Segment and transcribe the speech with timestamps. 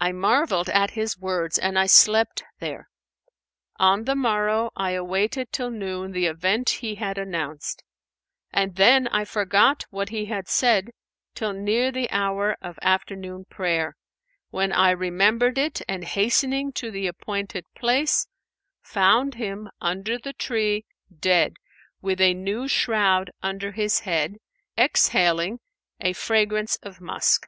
[0.00, 2.88] I marvelled at his words, and I slept there.
[3.76, 7.84] On the morrow I awaited till noon the event he had announced,
[8.50, 10.92] and then I forgot what he had said
[11.34, 13.96] till near the hour of afternoon prayer,
[14.48, 18.26] when I remembered it and hastening to the appointed place,
[18.80, 21.52] found him under the tree, dead,
[22.00, 24.36] with a new shroud under his head,
[24.78, 25.60] exhaling
[26.00, 27.46] a fragrance of musk.